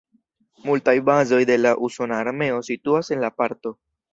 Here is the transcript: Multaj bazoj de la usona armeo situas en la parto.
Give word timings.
Multaj 0.69 0.95
bazoj 1.09 1.41
de 1.51 1.57
la 1.61 1.75
usona 1.89 2.17
armeo 2.25 2.59
situas 2.71 3.15
en 3.17 3.23
la 3.27 3.35
parto. 3.43 3.77